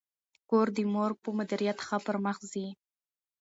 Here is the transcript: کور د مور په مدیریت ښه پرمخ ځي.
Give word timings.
کور 0.49 0.67
د 0.77 0.79
مور 0.93 1.11
په 1.23 1.29
مدیریت 1.37 1.77
ښه 1.87 1.97
پرمخ 2.05 2.37
ځي. 2.51 2.67